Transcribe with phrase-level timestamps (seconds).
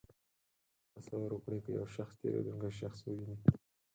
[0.95, 3.37] تصور وکړئ که یو شخص تېرېدونکی شخص وویني.